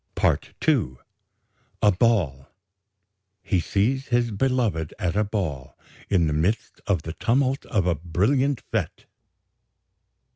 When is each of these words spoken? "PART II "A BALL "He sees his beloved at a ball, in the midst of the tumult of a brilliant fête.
"PART 0.15 0.55
II 0.67 0.95
"A 1.83 1.91
BALL 1.91 2.47
"He 3.43 3.59
sees 3.59 4.07
his 4.07 4.31
beloved 4.31 4.95
at 4.97 5.15
a 5.15 5.23
ball, 5.23 5.77
in 6.09 6.25
the 6.25 6.33
midst 6.33 6.81
of 6.87 7.03
the 7.03 7.13
tumult 7.13 7.67
of 7.67 7.85
a 7.85 7.93
brilliant 7.93 8.63
fête. 8.71 9.05